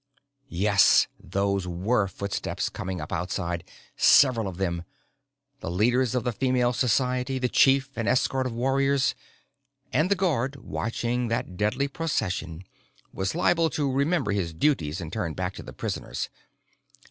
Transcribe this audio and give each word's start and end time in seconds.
Yes. 0.49 1.05
Those 1.19 1.67
were 1.67 2.07
footsteps 2.07 2.69
coming 2.69 2.99
up 2.99 3.13
outside. 3.13 3.63
Several 3.95 4.47
of 4.47 4.57
them. 4.57 4.81
The 5.59 5.69
leaders 5.69 6.15
of 6.15 6.23
the 6.23 6.31
Female 6.31 6.73
Society, 6.73 7.37
the 7.37 7.47
chief, 7.47 7.91
an 7.95 8.07
escort 8.07 8.47
of 8.47 8.51
warriors. 8.51 9.13
And 9.93 10.09
the 10.09 10.15
guard, 10.15 10.55
watching 10.55 11.27
that 11.27 11.55
deadly 11.55 11.87
procession, 11.87 12.63
was 13.13 13.35
liable 13.35 13.69
to 13.69 13.91
remember 13.91 14.31
his 14.31 14.55
duties 14.55 15.01
and 15.01 15.13
turn 15.13 15.35
back 15.35 15.53
to 15.53 15.61
the 15.61 15.71
prisoners. 15.71 16.29